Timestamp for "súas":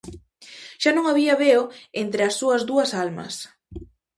2.39-2.61